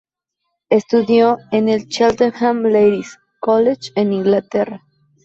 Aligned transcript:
Estudió 0.71 1.37
en 1.51 1.69
el 1.69 1.87
Cheltenham 1.87 2.63
Ladies' 2.63 3.19
College 3.39 3.91
en 3.95 4.13
Inglaterra. 4.13 4.81